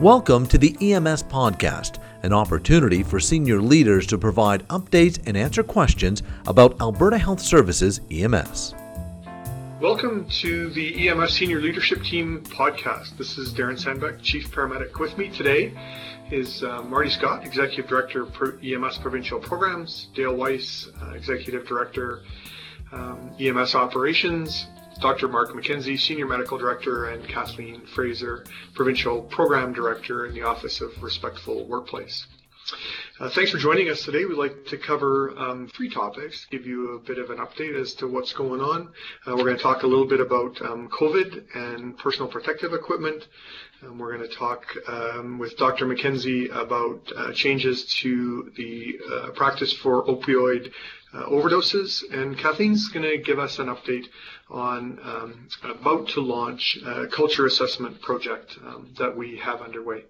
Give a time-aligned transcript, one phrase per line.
[0.00, 5.62] Welcome to the EMS Podcast, an opportunity for senior leaders to provide updates and answer
[5.62, 8.74] questions about Alberta Health Services EMS.
[9.80, 13.16] Welcome to the EMS Senior Leadership Team podcast.
[13.18, 14.98] This is Darren Sandbeck, Chief Paramedic.
[14.98, 15.72] With me today
[16.30, 18.26] is uh, Marty Scott, Executive Director
[18.64, 22.22] EMS Provincial Programs, Dale Weiss, uh, Executive Director,
[22.92, 24.66] um, EMS Operations,
[25.00, 25.28] Dr.
[25.28, 30.90] Mark McKenzie, Senior Medical Director, and Kathleen Fraser, Provincial Program Director in the Office of
[31.02, 32.26] Respectful Workplace.
[33.20, 34.24] Uh, thanks for joining us today.
[34.24, 37.94] We'd like to cover um, three topics, give you a bit of an update as
[37.94, 38.88] to what's going on.
[39.26, 43.26] Uh, we're going to talk a little bit about um, COVID and personal protective equipment.
[43.84, 45.86] Um, we're going to talk um, with Dr.
[45.86, 50.70] McKenzie about uh, changes to the uh, practice for opioid
[51.14, 54.06] uh, overdoses, and Kathleen's going to give us an update
[54.50, 60.04] on um, about to launch a culture assessment project um, that we have underway.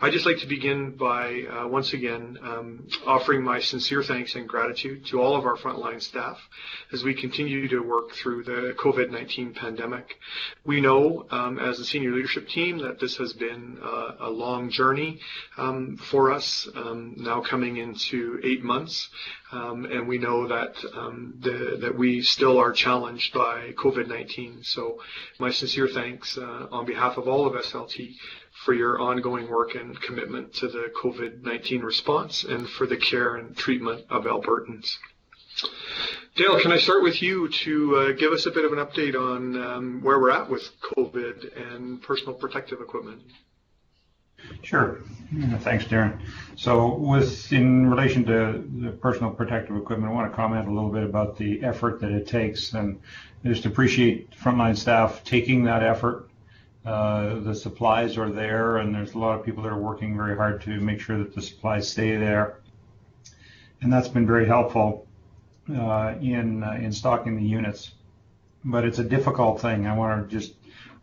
[0.00, 4.48] I'd just like to begin by uh, once again um, offering my sincere thanks and
[4.48, 6.38] gratitude to all of our frontline staff
[6.92, 10.16] as we continue to work through the COVID-19 pandemic.
[10.64, 11.26] We know
[11.60, 15.20] as a senior leadership team that this has been uh, a long journey
[15.56, 19.08] um, for us, um, now coming into eight months,
[19.52, 24.64] and we know that we still are challenged by COVID-19.
[24.64, 25.00] So
[25.38, 28.14] my sincere thanks uh, on behalf of all of SLT
[28.64, 33.56] for your ongoing work and commitment to the COVID-19 response and for the care and
[33.56, 34.96] treatment of Albertans.
[36.34, 39.14] Dale, can I start with you to uh, give us a bit of an update
[39.14, 43.20] on um, where we're at with COVID and personal protective equipment?
[44.62, 45.00] Sure.
[45.58, 46.18] Thanks, Darren.
[46.56, 50.88] So with in relation to the personal protective equipment, I want to comment a little
[50.88, 52.98] bit about the effort that it takes and
[53.44, 56.30] just appreciate frontline staff taking that effort.
[56.86, 60.34] Uh, the supplies are there and there's a lot of people that are working very
[60.34, 62.58] hard to make sure that the supplies stay there.
[63.82, 65.06] And that's been very helpful
[65.74, 67.92] in, uh, in stocking the units.
[68.64, 69.86] But it's a difficult thing.
[69.86, 70.54] I want to just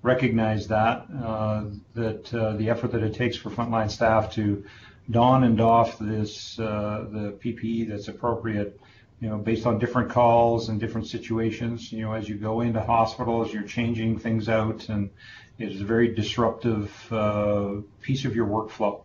[0.02, 4.63] recognize that uh, that uh, the effort that it takes for frontline staff to
[5.12, 8.79] don and doff this uh, the PPE that's appropriate,
[9.19, 11.91] you know, based on different calls and different situations.
[11.91, 15.09] You know, as you go into hospitals, you're changing things out, and
[15.58, 19.03] it's a very disruptive uh, piece of your workflow.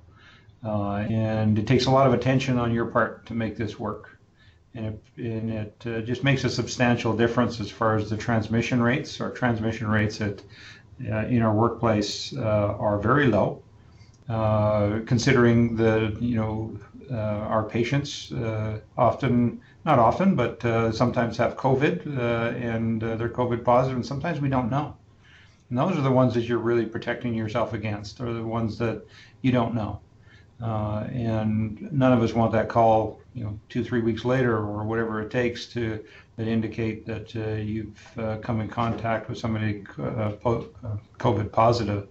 [0.65, 4.14] Uh, and it takes a lot of attention on your part to make this work.
[4.75, 8.83] And it, and it uh, just makes a substantial difference as far as the transmission
[8.83, 9.21] rates.
[9.21, 10.43] Our transmission rates at
[11.01, 13.63] uh, in our workplace uh, are very low,
[14.29, 16.79] uh, considering the you know
[17.11, 18.33] our patients
[18.97, 20.63] often not often, but
[20.95, 24.97] sometimes have COVID and they're COVID positive, and sometimes we don't know.
[25.69, 29.05] And those are the ones that you're really protecting yourself against, or the ones that
[29.43, 30.01] you don't know.
[30.63, 34.85] Uh, and none of us want that call, you know, two, three weeks later or
[34.85, 36.03] whatever it takes to
[36.37, 40.31] that indicate that uh, you've uh, come in contact with somebody uh,
[41.19, 42.09] COVID positive.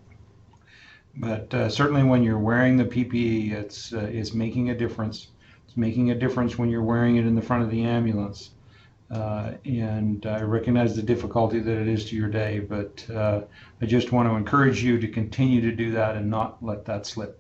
[1.16, 5.28] But certainly when you're wearing the PPE, it's it's making a difference.
[5.68, 8.50] It's making a difference when you're wearing it in the front of the ambulance.
[9.14, 13.42] Uh, and I recognize the difficulty that it is to your day, but uh,
[13.80, 17.06] I just want to encourage you to continue to do that and not let that
[17.06, 17.40] slip.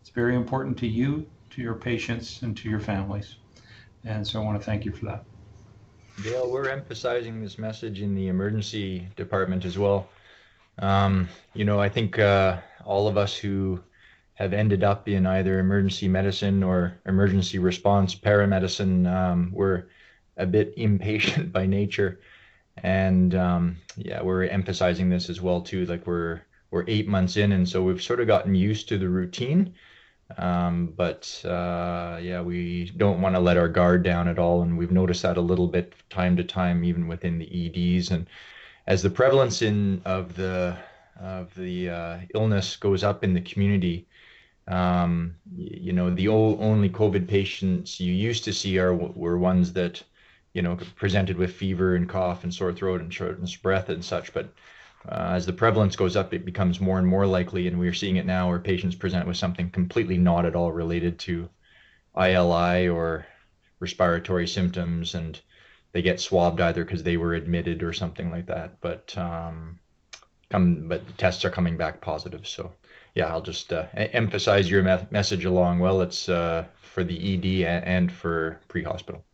[0.00, 3.36] It's very important to you, to your patients, and to your families.
[4.04, 5.24] And so I want to thank you for that.
[6.22, 10.08] Dale, we're emphasizing this message in the emergency department as well.
[10.78, 13.80] Um, you know, I think uh, all of us who
[14.34, 19.84] have ended up in either emergency medicine or emergency response paramedicine, um, we're
[20.36, 22.20] a bit impatient by nature,
[22.82, 25.84] and um, yeah, we're emphasizing this as well too.
[25.86, 26.40] Like we're
[26.70, 29.74] we're eight months in, and so we've sort of gotten used to the routine.
[30.38, 34.78] Um, but uh, yeah, we don't want to let our guard down at all, and
[34.78, 38.10] we've noticed that a little bit time to time, even within the EDs.
[38.10, 38.26] And
[38.86, 40.76] as the prevalence in of the
[41.20, 44.06] of the uh, illness goes up in the community,
[44.68, 50.02] um, you know, the only COVID patients you used to see are were ones that,
[50.52, 54.04] you know, presented with fever and cough and sore throat and shortness of breath and
[54.04, 54.32] such.
[54.32, 54.52] But
[55.08, 58.16] uh, as the prevalence goes up, it becomes more and more likely, and we're seeing
[58.16, 61.48] it now where patients present with something completely not at all related to
[62.16, 63.26] ILI or
[63.78, 65.40] respiratory symptoms, and
[65.92, 68.80] they get swabbed either because they were admitted or something like that.
[68.80, 69.78] But um,
[70.50, 72.46] come, but tests are coming back positive.
[72.46, 72.72] So
[73.14, 75.78] yeah, I'll just uh, emphasize your me- message along.
[75.78, 79.24] Well, it's uh, for the ED and for pre-hospital.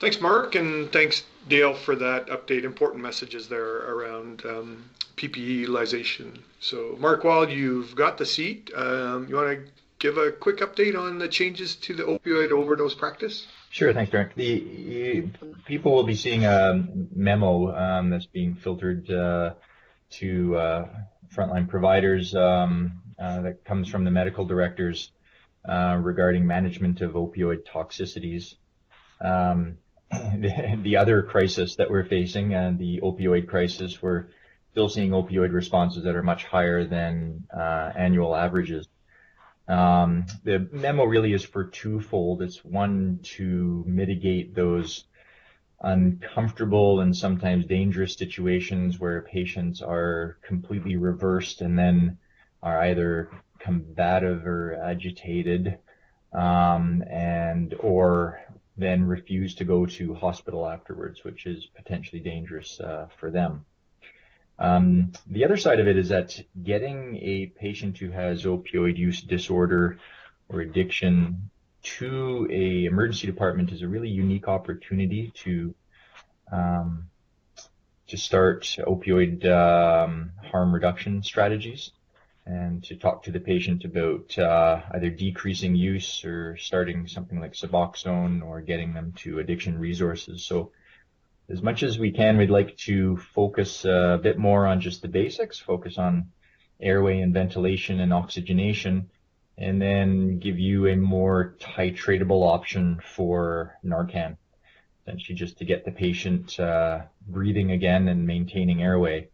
[0.00, 2.64] Thanks, Mark, and thanks, Dale, for that update.
[2.64, 4.84] Important messages there around um,
[5.16, 6.42] PPE utilization.
[6.58, 10.98] So, Mark, while you've got the seat, um, you want to give a quick update
[10.98, 13.46] on the changes to the opioid overdose practice?
[13.68, 14.34] Sure, thanks, Derek.
[14.34, 15.28] The
[15.66, 16.82] people will be seeing a
[17.14, 19.52] memo um, that's being filtered uh,
[20.12, 20.88] to uh,
[21.36, 25.12] frontline providers um, uh, that comes from the medical directors
[25.68, 28.54] uh, regarding management of opioid toxicities.
[29.20, 29.76] Um,
[30.10, 34.26] the, the, other crisis that we're facing, and the opioid crisis, we're
[34.72, 38.88] still seeing opioid responses that are much higher than uh, annual averages.
[39.68, 42.42] Um, the memo really is for twofold.
[42.42, 45.04] It's one to mitigate those
[45.80, 52.18] uncomfortable and sometimes dangerous situations where patients are completely reversed and then
[52.62, 55.78] are either combative or agitated
[56.32, 58.40] um, and or
[58.76, 63.64] then refuse to go to hospital afterwards, which is potentially dangerous uh, for them.
[64.58, 69.22] Um, the other side of it is that getting a patient who has opioid use
[69.22, 69.98] disorder
[70.48, 71.50] or addiction
[71.82, 75.74] to a emergency department is a really unique opportunity to
[76.52, 77.08] um,
[78.08, 81.92] to start opioid um, harm reduction strategies
[82.50, 87.52] and to talk to the patient about uh, either decreasing use or starting something like
[87.52, 90.44] Suboxone or getting them to addiction resources.
[90.44, 90.72] So
[91.48, 95.08] as much as we can, we'd like to focus a bit more on just the
[95.08, 96.32] basics, focus on
[96.80, 99.10] airway and ventilation and oxygenation,
[99.56, 104.36] and then give you a more titratable option for Narcan,
[105.02, 109.28] essentially just to get the patient uh, breathing again and maintaining airway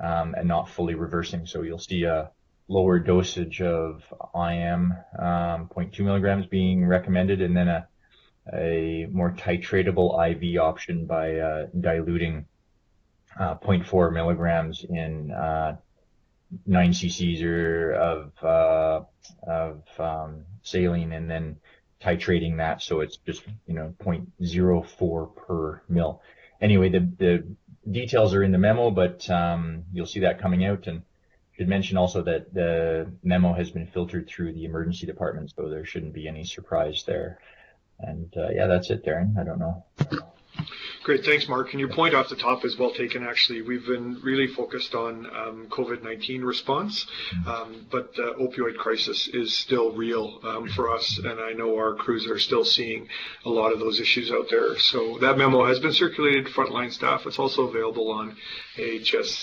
[0.00, 1.46] um, and not fully reversing.
[1.46, 2.30] So you'll see a
[2.68, 4.02] lower dosage of
[4.34, 7.88] IM, um, 0.2 milligrams being recommended, and then a
[8.52, 12.44] a more titratable IV option by uh, diluting
[13.38, 15.76] uh, 0.4 milligrams in uh,
[16.66, 19.00] 9 cc's or of uh,
[19.46, 21.56] of um, saline and then
[22.02, 26.20] titrating that so it's just you know 0.04 per mil.
[26.60, 27.44] Anyway, the the
[27.90, 31.02] details are in the memo, but um, you'll see that coming out and
[31.56, 35.84] should mention also that the memo has been filtered through the emergency department, so there
[35.84, 37.38] shouldn't be any surprise there.
[38.00, 39.38] And uh, yeah, that's it, Darren.
[39.38, 39.84] I don't know.
[41.02, 41.72] Great, thanks, Mark.
[41.72, 43.26] And your point off the top is well taken.
[43.26, 47.04] Actually, we've been really focused on um, COVID-19 response,
[47.34, 47.48] mm-hmm.
[47.48, 51.94] um, but the opioid crisis is still real um, for us, and I know our
[51.94, 53.08] crews are still seeing
[53.44, 54.78] a lot of those issues out there.
[54.78, 57.26] So that memo has been circulated to frontline staff.
[57.26, 58.36] It's also available on
[58.78, 59.34] ahsems.com.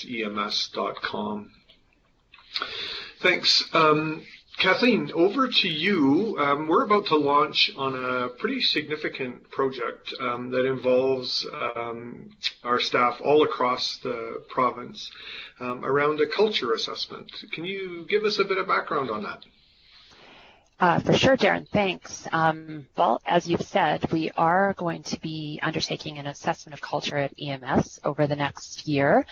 [3.21, 3.63] Thanks.
[3.73, 4.23] Um,
[4.57, 6.37] Kathleen, over to you.
[6.39, 12.29] Um, we're about to launch on a pretty significant project um, that involves um,
[12.63, 15.09] our staff all across the province
[15.59, 17.31] um, around a culture assessment.
[17.51, 19.43] Can you give us a bit of background on that?
[20.81, 22.27] Uh, for sure, Darren, thanks.
[22.31, 27.17] Um, well, as you've said, we are going to be undertaking an assessment of culture
[27.17, 29.23] at EMS over the next year.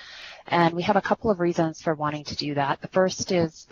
[0.50, 2.82] And we have a couple of reasons for wanting to do that.
[2.82, 3.68] The first is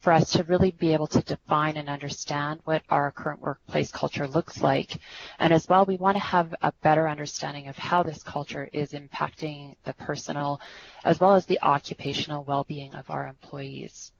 [0.00, 4.26] for us to really be able to define and understand what our current workplace culture
[4.26, 4.98] looks like.
[5.38, 8.92] And as well, we want to have a better understanding of how this culture is
[8.92, 10.60] impacting the personal
[11.04, 14.12] as well as the occupational well-being of our employees.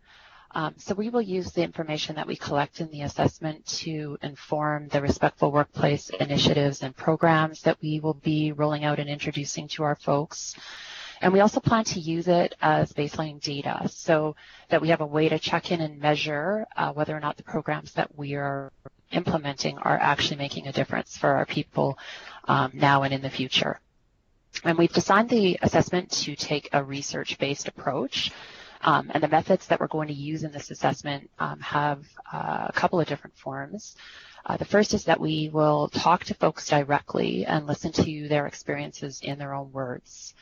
[0.55, 4.88] Um, so we will use the information that we collect in the assessment to inform
[4.88, 9.82] the respectful workplace initiatives and programs that we will be rolling out and introducing to
[9.82, 10.55] our folks.
[11.22, 14.34] And we also plan to use it as baseline data so
[14.70, 17.44] that we have a way to check in and measure uh, whether or not the
[17.44, 18.72] programs that we are
[19.12, 21.96] implementing are actually making a difference for our people
[22.48, 23.79] um, now and in the future.
[24.64, 28.32] And we've designed the assessment to take a research-based approach.
[28.81, 32.67] Um, and the methods that we're going to use in this assessment um, have uh,
[32.69, 33.94] a couple of different forms.
[34.44, 38.48] Uh, the first is that we will talk to folks directly and listen to their
[38.48, 40.34] experiences in their own words.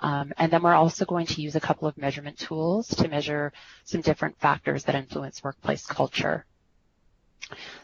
[0.00, 3.52] Um, and then we're also going to use a couple of measurement tools to measure
[3.84, 6.44] some different factors that influence workplace culture.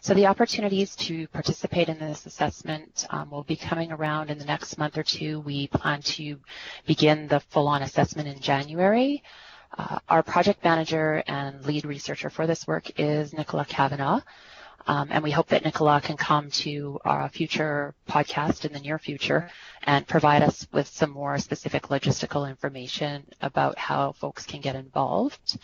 [0.01, 4.45] So the opportunities to participate in this assessment um, will be coming around in the
[4.45, 5.41] next month or two.
[5.41, 6.39] We plan to
[6.87, 9.23] begin the full-on assessment in January.
[9.79, 14.21] Uh, our project manager and lead researcher for this work is Nicola Kavanagh.
[14.87, 18.99] Um, and we hope that Nicola can come to our future podcast in the near
[18.99, 19.49] future
[19.83, 25.59] and provide us with some more specific logistical information about how folks can get involved.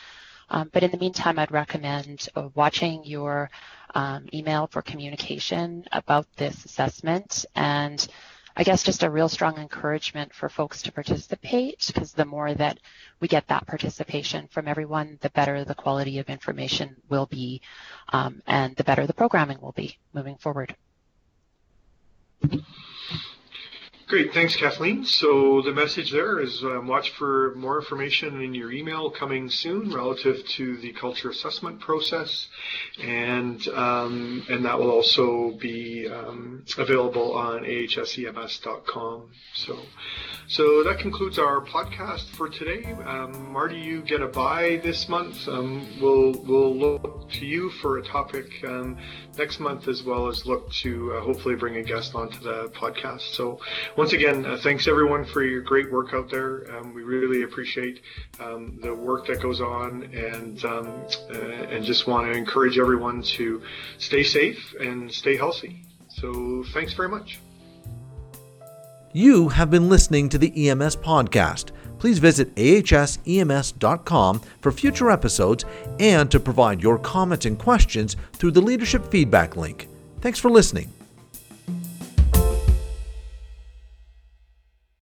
[0.51, 3.51] Um, but in the meantime, I'd recommend uh, watching your
[3.95, 8.07] um, email for communication about this assessment and
[8.61, 12.81] I guess just a real strong encouragement for folks to participate because the more that
[13.21, 17.63] we get that participation from everyone, the better the quality of information will be
[18.13, 20.75] um, and the better the programming will be moving forward.
[24.09, 25.05] Great, thanks, Kathleen.
[25.05, 29.93] So the message there is um, watch for more information in your email coming soon
[29.93, 32.49] relative to the culture assessment process,
[33.03, 39.29] and um, and that will also be um, available on ahsems.com.
[39.55, 39.79] So.
[40.51, 42.91] So that concludes our podcast for today.
[43.05, 45.47] Um, Marty, you get a bye this month.
[45.47, 48.97] Um, we'll we'll look to you for a topic um,
[49.37, 53.35] next month, as well as look to uh, hopefully bring a guest onto the podcast.
[53.35, 53.61] So
[53.99, 56.73] once again, uh, thanks everyone for your great work out there.
[56.77, 58.01] Um, we really appreciate
[58.39, 60.87] um, the work that goes on, and um,
[61.35, 63.61] uh, and just want to encourage everyone to
[63.99, 65.83] stay safe and stay healthy.
[66.07, 67.41] So thanks very much.
[69.13, 71.73] You have been listening to the EMS podcast.
[71.99, 75.65] Please visit ahsems.com for future episodes
[75.99, 79.89] and to provide your comments and questions through the leadership feedback link.
[80.21, 80.93] Thanks for listening.